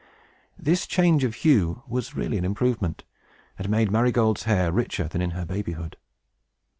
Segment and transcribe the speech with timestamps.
[0.57, 3.03] This change of hue was really an improvement,
[3.59, 5.95] and made Marygold's hair richer than in her babyhood.